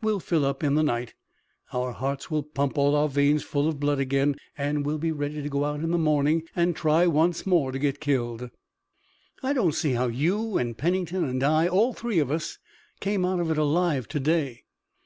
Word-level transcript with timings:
We'll 0.00 0.20
fill 0.20 0.46
up 0.46 0.64
in 0.64 0.74
the 0.74 0.82
night. 0.82 1.12
Our 1.70 1.92
hearts 1.92 2.30
will 2.30 2.42
pump 2.42 2.78
all 2.78 2.94
our 2.96 3.10
veins 3.10 3.42
full 3.42 3.68
of 3.68 3.78
blood 3.78 4.00
again, 4.00 4.36
and 4.56 4.86
we'll 4.86 4.96
be 4.96 5.12
ready 5.12 5.42
to 5.42 5.50
go 5.50 5.66
out 5.66 5.80
in 5.80 5.90
the 5.90 5.98
morning, 5.98 6.44
and 6.56 6.74
try 6.74 7.06
once 7.06 7.44
more 7.44 7.72
to 7.72 7.78
get 7.78 8.00
killed." 8.00 8.48
"I 9.42 9.52
don't 9.52 9.74
see 9.74 9.92
how 9.92 10.06
you 10.06 10.56
and 10.56 10.78
Pennington 10.78 11.24
and 11.24 11.42
I, 11.42 11.68
all 11.68 11.92
three 11.92 12.20
of 12.20 12.30
us, 12.30 12.56
came 13.00 13.26
out 13.26 13.38
of 13.38 13.50
it 13.50 13.58
alive 13.58 14.08
to 14.08 14.18
day." 14.18 14.64